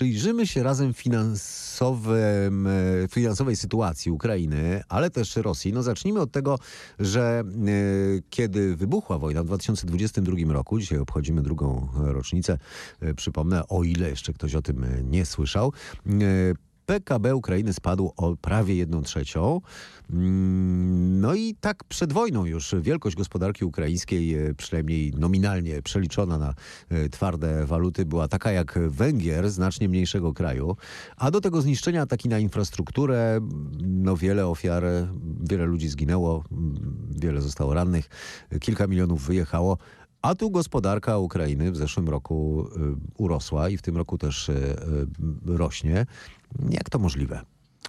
[0.00, 2.70] przyjrzymy się razem finansowym, e,
[3.10, 5.72] finansowej sytuacji Ukrainy, ale też Rosji.
[5.72, 6.58] No zacznijmy od tego,
[6.98, 7.72] że e,
[8.30, 12.58] kiedy wybuchła wojna w 2022 roku, dzisiaj obchodzimy drugą rocznicę,
[13.00, 15.72] e, przypomnę, o ile jeszcze ktoś o tym nie słyszał,
[16.86, 19.60] PKB Ukrainy spadł o prawie 1 trzecią.
[21.20, 26.54] No i tak przed wojną już wielkość gospodarki ukraińskiej, e, przynajmniej nominalnie przeliczona na
[26.88, 30.76] e, twarde waluty, była taka jak Węgier, znacznie mniejszego kraju.
[31.16, 33.40] A do tego zniszczenia ataki na infrastrukturę,
[33.80, 34.84] no wiele ofiar,
[35.40, 36.44] wiele ludzi zginęło,
[37.10, 38.08] wiele zostało rannych,
[38.60, 39.78] kilka milionów wyjechało.
[40.22, 42.78] A tu gospodarka Ukrainy w zeszłym roku e,
[43.18, 44.50] urosła i w tym roku też
[45.46, 46.06] rośnie.
[46.70, 47.40] Jak to możliwe?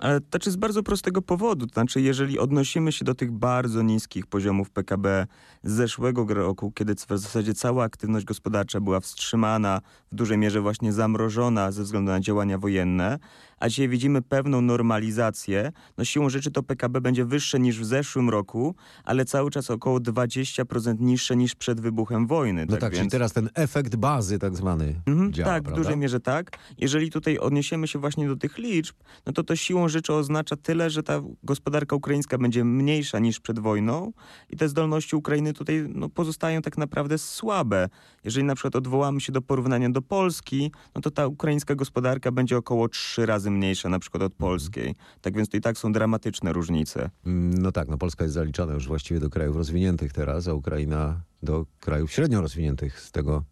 [0.01, 1.67] Ale to jest z bardzo prostego powodu.
[1.67, 5.27] To znaczy, jeżeli odnosimy się do tych bardzo niskich poziomów PKB
[5.63, 10.93] z zeszłego roku, kiedy w zasadzie cała aktywność gospodarcza była wstrzymana, w dużej mierze właśnie
[10.93, 13.19] zamrożona ze względu na działania wojenne,
[13.61, 18.29] a dzisiaj widzimy pewną normalizację, no siłą rzeczy to PKB będzie wyższe niż w zeszłym
[18.29, 22.65] roku, ale cały czas około 20% niższe niż przed wybuchem wojny.
[22.65, 22.99] No tak, tak więc...
[22.99, 25.81] czyli teraz ten efekt bazy tak zwany mhm, działa, Tak, prawda?
[25.81, 26.57] w dużej mierze tak.
[26.77, 28.95] Jeżeli tutaj odniesiemy się właśnie do tych liczb,
[29.25, 33.59] no to to siłą rzeczy oznacza tyle, że ta gospodarka ukraińska będzie mniejsza niż przed
[33.59, 34.13] wojną
[34.49, 37.89] i te zdolności Ukrainy tutaj no, pozostają tak naprawdę słabe.
[38.23, 42.57] Jeżeli na przykład odwołamy się do porównania do Polski, no to ta ukraińska gospodarka będzie
[42.57, 44.95] około trzy razy mniejsza na przykład od polskiej.
[45.21, 47.09] Tak więc to i tak są dramatyczne różnice.
[47.25, 51.65] No tak, no Polska jest zaliczana już właściwie do krajów rozwiniętych teraz, a Ukraina do
[51.79, 53.01] krajów średnio rozwiniętych.
[53.01, 53.43] Z tego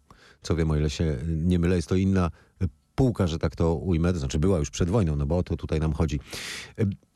[0.42, 2.30] co wiem, o ile się nie mylę, jest to inna
[2.94, 5.56] półka, że tak to ujmę, to znaczy była już przed wojną, no bo o to
[5.56, 6.20] tutaj nam chodzi.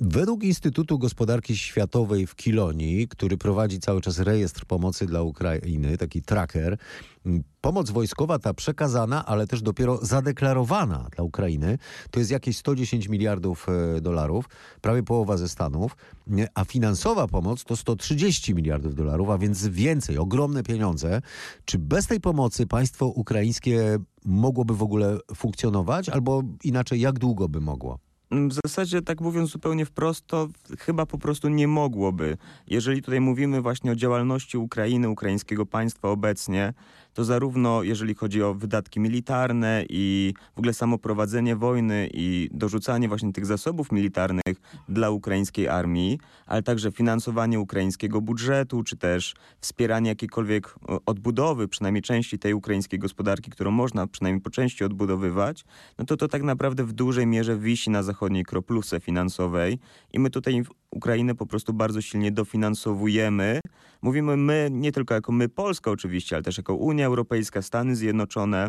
[0.00, 6.22] Według Instytutu Gospodarki Światowej w Kilonii, który prowadzi cały czas rejestr pomocy dla Ukrainy, taki
[6.22, 6.78] tracker,
[7.60, 11.78] Pomoc wojskowa ta przekazana, ale też dopiero zadeklarowana dla Ukrainy,
[12.10, 14.48] to jest jakieś 110 miliardów e, dolarów,
[14.80, 15.96] prawie połowa ze Stanów,
[16.54, 21.20] a finansowa pomoc to 130 miliardów dolarów, a więc więcej, ogromne pieniądze.
[21.64, 27.60] Czy bez tej pomocy państwo ukraińskie mogłoby w ogóle funkcjonować, albo inaczej, jak długo by
[27.60, 27.98] mogło?
[28.30, 32.36] W zasadzie, tak mówiąc zupełnie wprost, to chyba po prostu nie mogłoby.
[32.66, 36.74] Jeżeli tutaj mówimy właśnie o działalności Ukrainy, ukraińskiego państwa obecnie,
[37.14, 43.08] to zarówno jeżeli chodzi o wydatki militarne i w ogóle samo prowadzenie wojny i dorzucanie
[43.08, 44.54] właśnie tych zasobów militarnych
[44.88, 50.74] dla ukraińskiej armii, ale także finansowanie ukraińskiego budżetu, czy też wspieranie jakiejkolwiek
[51.06, 55.64] odbudowy, przynajmniej części tej ukraińskiej gospodarki, którą można przynajmniej po części odbudowywać,
[55.98, 59.78] no to to tak naprawdę w dużej mierze wisi na zachodniej kropluse finansowej
[60.12, 60.62] i my tutaj
[60.94, 63.60] Ukrainę po prostu bardzo silnie dofinansowujemy.
[64.02, 68.68] Mówimy my, nie tylko jako my, Polska oczywiście, ale też jako Unia Europejska, Stany Zjednoczone,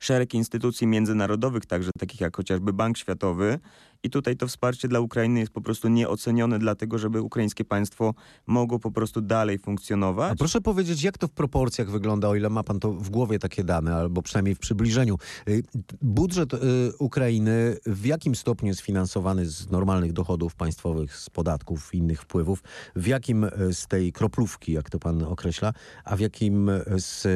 [0.00, 3.58] szereg instytucji międzynarodowych, także takich jak chociażby Bank Światowy.
[4.04, 8.14] I tutaj to wsparcie dla Ukrainy jest po prostu nieocenione, dlatego żeby ukraińskie państwo
[8.46, 10.32] mogło po prostu dalej funkcjonować.
[10.32, 13.38] A proszę powiedzieć, jak to w proporcjach wygląda, o ile ma pan to w głowie
[13.38, 15.18] takie dane, albo przynajmniej w przybliżeniu.
[15.48, 15.62] Y,
[16.02, 16.58] budżet y,
[16.98, 22.62] Ukrainy w jakim stopniu jest finansowany z normalnych dochodów państwowych, z podatków, innych wpływów?
[22.96, 25.72] W jakim y, z tej kroplówki, jak to pan określa,
[26.04, 27.26] a w jakim z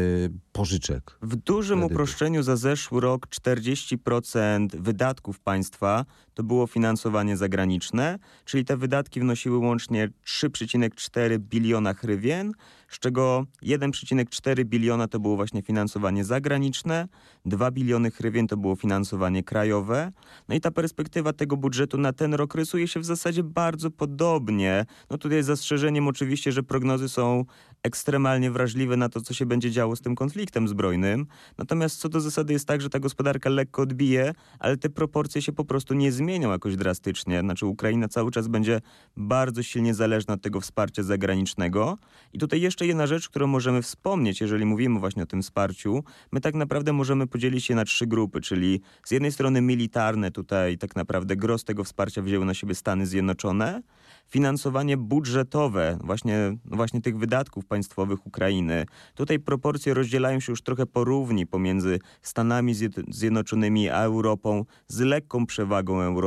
[0.53, 1.19] pożyczek?
[1.23, 1.97] W dużym kredytów?
[1.97, 6.05] uproszczeniu za zeszły rok 40% wydatków państwa
[6.39, 12.53] to było finansowanie zagraniczne, czyli te wydatki wnosiły łącznie 3,4 biliona hrywien,
[12.89, 17.09] z czego 1,4 biliona to było właśnie finansowanie zagraniczne,
[17.45, 20.13] 2 biliony hrywien to było finansowanie krajowe.
[20.49, 24.87] No i ta perspektywa tego budżetu na ten rok rysuje się w zasadzie bardzo podobnie.
[25.11, 27.45] No tutaj zastrzeżeniem oczywiście, że prognozy są
[27.83, 31.27] ekstremalnie wrażliwe na to, co się będzie działo z tym konfliktem zbrojnym.
[31.59, 35.53] Natomiast co do zasady jest tak, że ta gospodarka lekko odbije, ale te proporcje się
[35.53, 37.41] po prostu nie zmienią jakoś drastycznie.
[37.41, 38.81] Znaczy Ukraina cały czas będzie
[39.17, 41.99] bardzo silnie zależna od tego wsparcia zagranicznego.
[42.33, 46.05] I tutaj jeszcze jedna rzecz, którą możemy wspomnieć, jeżeli mówimy właśnie o tym wsparciu.
[46.33, 50.79] My tak naprawdę możemy podzielić się na trzy grupy, czyli z jednej strony militarne, tutaj
[50.79, 53.83] tak naprawdę gros tego wsparcia wzięły na siebie Stany Zjednoczone,
[54.27, 58.87] finansowanie budżetowe właśnie, właśnie tych wydatków państwowych Ukrainy.
[59.15, 62.75] Tutaj proporcje rozdzielają się już trochę porówni pomiędzy Stanami
[63.09, 66.18] Zjednoczonymi a Europą z lekką przewagą Europy.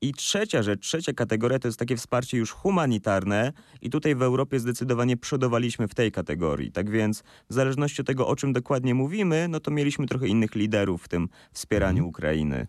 [0.00, 3.52] I trzecia rzecz, trzecia kategoria to jest takie wsparcie już humanitarne
[3.82, 6.72] i tutaj w Europie zdecydowanie przodowaliśmy w tej kategorii.
[6.72, 10.54] Tak więc w zależności od tego, o czym dokładnie mówimy, no to mieliśmy trochę innych
[10.54, 12.08] liderów w tym wspieraniu mhm.
[12.08, 12.66] Ukrainy.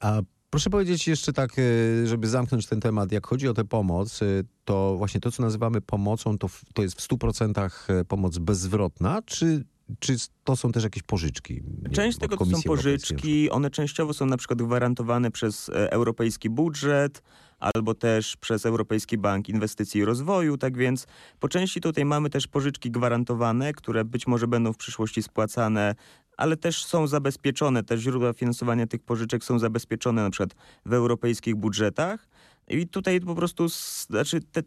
[0.00, 0.22] A
[0.54, 4.26] Proszę powiedzieć jeszcze tak, e, żeby zamknąć ten temat, jak chodzi o tę pomoc, e,
[4.64, 9.64] to właśnie to, co nazywamy pomocą, to, to jest w 100% e, pomoc bezzwrotna, czy
[9.98, 11.62] czy to są też jakieś pożyczki?
[11.92, 16.50] Część wiem, tego to są pożyczki, one częściowo są na przykład gwarantowane przez e, europejski
[16.50, 17.22] budżet,
[17.58, 21.06] albo też przez Europejski Bank Inwestycji i Rozwoju, tak więc
[21.40, 25.94] po części tutaj mamy też pożyczki gwarantowane, które być może będą w przyszłości spłacane
[26.36, 30.54] ale też są zabezpieczone, te źródła finansowania tych pożyczek są zabezpieczone na przykład
[30.86, 32.28] w europejskich budżetach.
[32.68, 33.66] I tutaj po prostu,
[34.08, 34.62] znaczy, te,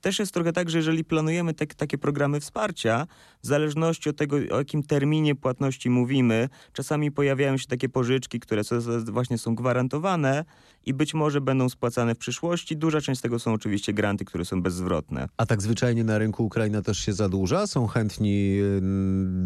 [0.00, 3.06] też jest trochę tak, że jeżeli planujemy te, takie programy wsparcia,
[3.42, 8.62] w zależności od tego, o jakim terminie płatności mówimy, czasami pojawiają się takie pożyczki, które
[9.04, 10.44] właśnie są gwarantowane
[10.86, 12.76] i być może będą spłacane w przyszłości.
[12.76, 15.28] Duża część z tego są oczywiście granty, które są bezzwrotne.
[15.36, 17.66] A tak zwyczajnie na rynku Ukraina też się zadłuża?
[17.66, 18.58] Są chętni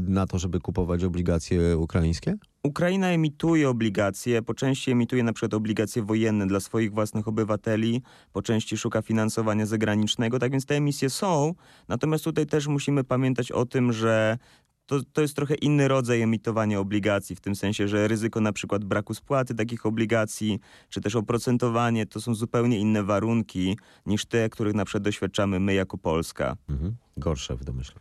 [0.09, 2.35] na to, żeby kupować obligacje ukraińskie?
[2.65, 8.03] Ukraina emituje obligacje, po części emituje na przykład obligacje wojenne dla swoich własnych obywateli,
[8.33, 11.55] po części szuka finansowania zagranicznego, tak więc te emisje są.
[11.89, 14.39] Natomiast tutaj też musimy pamiętać o tym, że
[14.87, 18.85] to, to jest trochę inny rodzaj emitowania obligacji, w tym sensie, że ryzyko na przykład
[18.85, 24.75] braku spłaty takich obligacji, czy też oprocentowanie, to są zupełnie inne warunki niż te, których
[24.75, 26.57] na przykład doświadczamy my jako Polska.
[26.69, 26.97] Mhm.
[27.17, 28.01] Gorsze w domyśle.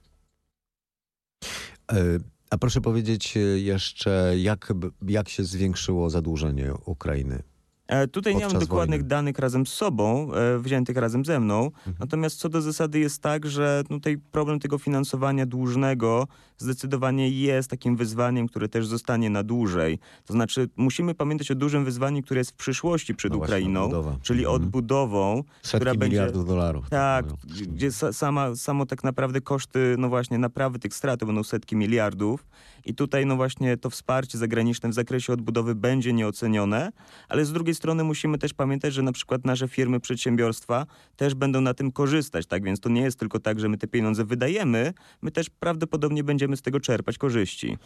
[2.53, 4.73] E, a proszę powiedzieć jeszcze, jak,
[5.07, 7.43] jak się zwiększyło zadłużenie Ukrainy?
[7.87, 9.09] E, tutaj nie mam dokładnych wojny.
[9.09, 11.65] danych razem z sobą, e, wziętych razem ze mną.
[11.65, 11.95] Mhm.
[11.99, 16.27] Natomiast co do zasady jest tak, że tutaj problem tego finansowania dłużnego
[16.57, 19.99] zdecydowanie jest takim wyzwaniem, które też zostanie na dłużej.
[20.25, 24.19] To znaczy musimy pamiętać o dużym wyzwaniu, które jest w przyszłości przed no Ukrainą, właśnie,
[24.21, 24.55] czyli mhm.
[24.55, 26.17] odbudową, Setki która będzie...
[26.17, 26.89] miliardów dolarów.
[26.89, 31.75] Tak, tak gdzie sama, samo tak naprawdę koszty, no właśnie, naprawy tych strat będą setki
[31.75, 32.45] miliardów
[32.85, 36.91] i tutaj no właśnie to wsparcie zagraniczne w zakresie odbudowy będzie nieocenione,
[37.29, 40.85] ale z drugiej strony musimy też pamiętać, że na przykład nasze firmy, przedsiębiorstwa
[41.15, 43.87] też będą na tym korzystać, tak więc to nie jest tylko tak, że my te
[43.87, 47.77] pieniądze wydajemy, my też prawdopodobnie będziemy z tego czerpać korzyści.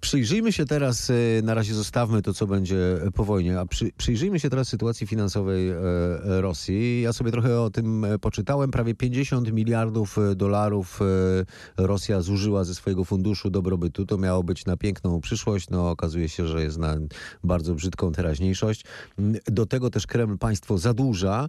[0.00, 2.78] Przyjrzyjmy się teraz, e, na razie zostawmy to, co będzie
[3.14, 5.76] po wojnie, a przy, przyjrzyjmy się teraz sytuacji finansowej e,
[6.40, 7.02] Rosji.
[7.02, 8.70] Ja sobie trochę o tym e, poczytałem.
[8.70, 11.00] Prawie 50 miliardów dolarów
[11.76, 14.06] Rosja zużyła ze swojego funduszu dobrobytu.
[14.06, 15.70] To miało być na piękną przyszłość.
[15.70, 16.96] No, okazuje się, że jest na
[17.44, 18.84] bardzo brzydką teraźniejszość.
[19.46, 21.48] Do tego też Kreml państwo zadłuża.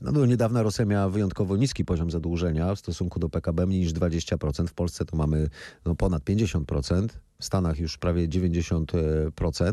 [0.00, 3.92] No, do niedawna Rosja miała wyjątkowo niski poziom zadłużenia w stosunku do PKB, mniej niż
[3.92, 4.66] 20%.
[4.66, 5.48] W Polsce to mamy
[5.84, 7.07] no, ponad 50%
[7.40, 9.72] w Stanach już prawie 90%.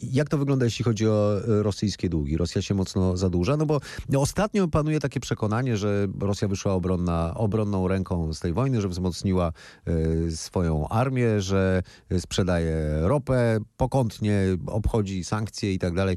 [0.00, 2.36] Jak to wygląda, jeśli chodzi o e, rosyjskie długi?
[2.36, 3.56] Rosja się mocno zadłuża?
[3.56, 3.80] No bo
[4.16, 9.52] ostatnio panuje takie przekonanie, że Rosja wyszła obronna, obronną ręką z tej wojny, że wzmocniła
[9.88, 11.82] y, swoją armię, że
[12.18, 16.16] sprzedaje ropę pokątnie, obchodzi sankcje i tak dalej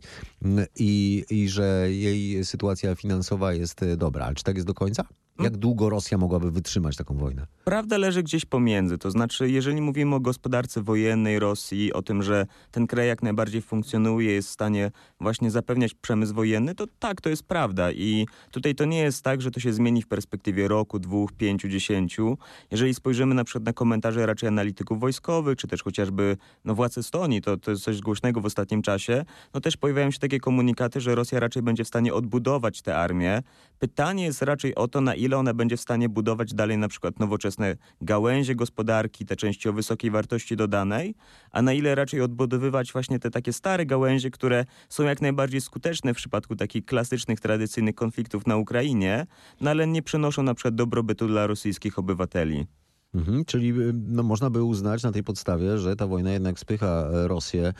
[0.75, 4.25] i, i że jej sytuacja finansowa jest dobra.
[4.25, 5.03] Ale czy tak jest do końca?
[5.43, 7.47] Jak długo Rosja mogłaby wytrzymać taką wojnę?
[7.63, 8.97] Prawda leży gdzieś pomiędzy.
[8.97, 13.61] To znaczy, jeżeli mówimy o gospodarce wojennej Rosji, o tym, że ten kraj jak najbardziej
[13.61, 14.91] funkcjonuje, jest w stanie
[15.21, 17.91] właśnie zapewniać przemysł wojenny, to tak, to jest prawda.
[17.91, 21.69] I tutaj to nie jest tak, że to się zmieni w perspektywie roku, dwóch, pięciu,
[21.69, 22.37] dziesięciu.
[22.71, 27.41] Jeżeli spojrzymy na przykład na komentarze raczej analityków wojskowych, czy też chociażby no, władz Estonii,
[27.41, 31.15] to, to jest coś głośnego w ostatnim czasie, no też pojawiają się takie komunikaty, że
[31.15, 33.41] Rosja raczej będzie w stanie odbudować tę armię.
[33.79, 36.87] Pytanie jest raczej o to, na ile ile ona będzie w stanie budować dalej na
[36.87, 41.15] przykład nowoczesne gałęzie gospodarki, te części o wysokiej wartości dodanej,
[41.51, 46.13] a na ile raczej odbudowywać właśnie te takie stare gałęzie, które są jak najbardziej skuteczne
[46.13, 49.27] w przypadku takich klasycznych, tradycyjnych konfliktów na Ukrainie,
[49.61, 52.67] no ale nie przynoszą na przykład dobrobytu dla rosyjskich obywateli.
[53.15, 56.87] Mhm, czyli y, no, można by uznać na tej podstawie, że ta wojna jednak spycha
[56.87, 57.73] e, Rosję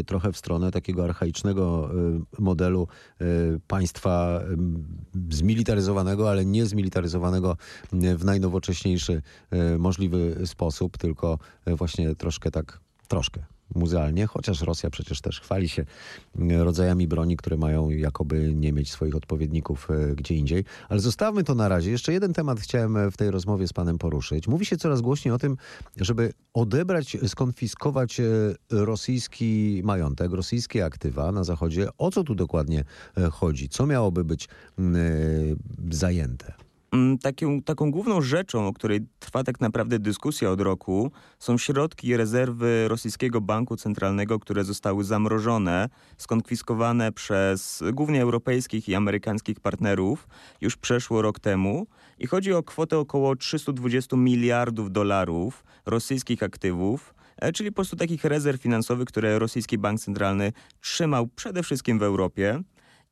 [0.00, 1.90] y, trochę w stronę takiego archaicznego
[2.38, 2.88] y, modelu
[3.66, 4.40] państwa
[5.30, 7.56] zmilitaryzowanego, ale nie zmilitaryzowanego
[7.92, 9.22] w najnowocześniejszy
[9.78, 15.84] możliwy sposób, tylko właśnie troszkę tak, troszkę muzealnie, chociaż Rosja przecież też chwali się
[16.50, 20.64] e, rodzajami broni, które mają jakoby nie mieć swoich odpowiedników e, gdzie indziej.
[20.88, 21.90] Ale zostawmy to na razie.
[21.90, 24.48] Jeszcze jeden temat chciałem e, w tej rozmowie z panem poruszyć.
[24.48, 25.56] Mówi się coraz głośniej o tym,
[25.96, 28.20] żeby odebrać, skonfiskować
[28.70, 31.88] rosyjski majątek, rosyjskie aktywa na Zachodzie.
[31.98, 32.84] O co tu dokładnie
[33.32, 33.68] chodzi?
[33.68, 34.48] Co miałoby być
[35.90, 36.69] zajęte?
[36.92, 42.16] Mm, taką, taką główną rzeczą, o której trwa tak naprawdę dyskusja od roku, są środki
[42.16, 50.28] rezerwy rosyjskiego banku centralnego, które zostały zamrożone, skonfiskowane przez głównie europejskich i amerykańskich partnerów
[50.60, 51.86] już przeszło rok temu.
[52.18, 58.24] I chodzi o kwotę około 320 miliardów dolarów rosyjskich aktywów, e, czyli po prostu takich
[58.24, 62.62] rezerw finansowych, które rosyjski bank centralny trzymał przede wszystkim w Europie.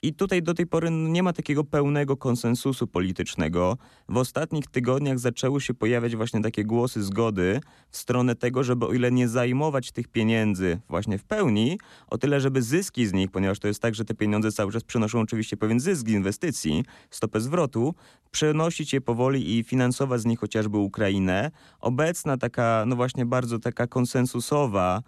[0.03, 3.79] I tutaj do tej pory no, nie ma takiego pełnego konsensusu politycznego.
[4.09, 8.93] W ostatnich tygodniach zaczęły się pojawiać właśnie takie głosy zgody w stronę tego, żeby o
[8.93, 13.59] ile nie zajmować tych pieniędzy właśnie w pełni, o tyle, żeby zyski z nich, ponieważ
[13.59, 17.41] to jest tak, że te pieniądze cały czas przynoszą oczywiście pewien zysk z inwestycji, stopę
[17.41, 17.95] zwrotu,
[18.31, 21.51] przenosić je powoli i finansować z nich chociażby Ukrainę.
[21.81, 25.03] Obecna taka, no właśnie bardzo taka konsensusowa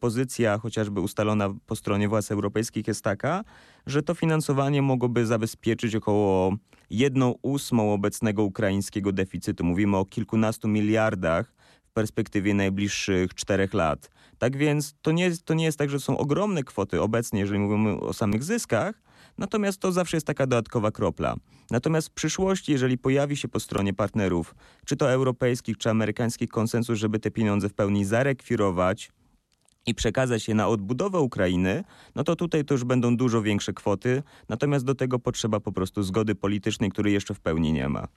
[0.00, 3.44] pozycja, chociażby ustalona po stronie władz europejskich jest taka,
[3.86, 6.56] że to finansowanie mogłoby zabezpieczyć około
[6.90, 9.64] jedną ósmą obecnego ukraińskiego deficytu.
[9.64, 14.10] Mówimy o kilkunastu miliardach w perspektywie najbliższych czterech lat.
[14.38, 18.00] Tak więc to nie, to nie jest tak, że są ogromne kwoty obecnie, jeżeli mówimy
[18.00, 19.02] o samych zyskach,
[19.38, 21.34] natomiast to zawsze jest taka dodatkowa kropla.
[21.70, 24.54] Natomiast w przyszłości, jeżeli pojawi się po stronie partnerów,
[24.86, 29.10] czy to europejskich, czy amerykańskich konsensus, żeby te pieniądze w pełni zarekwirować,
[29.86, 31.84] i przekazać je na odbudowę Ukrainy,
[32.14, 36.02] no to tutaj to już będą dużo większe kwoty, natomiast do tego potrzeba po prostu
[36.02, 38.08] zgody politycznej, której jeszcze w pełni nie ma.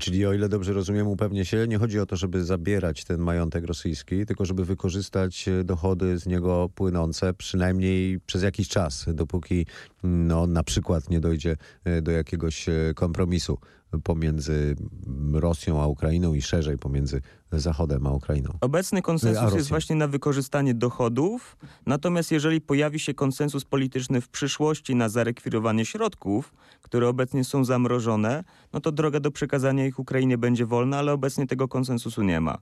[0.00, 3.64] Czyli o ile dobrze rozumiem, upewnię się, nie chodzi o to, żeby zabierać ten majątek
[3.64, 9.66] rosyjski, tylko żeby wykorzystać e, dochody z niego płynące przynajmniej przez jakiś czas, dopóki
[10.02, 13.58] no, na przykład nie dojdzie e, do jakiegoś e, kompromisu
[14.04, 14.76] pomiędzy
[15.32, 18.50] Rosją a Ukrainą i szerzej pomiędzy Zachodem a Ukrainą.
[18.60, 21.56] Obecny A konsensus jest właśnie na wykorzystanie dochodów,
[21.86, 28.44] natomiast jeżeli pojawi się konsensus polityczny w przyszłości na zarekwirowanie środków, które obecnie są zamrożone,
[28.72, 32.58] no to droga do przekazania ich Ukrainie będzie wolna, ale obecnie tego konsensusu nie ma.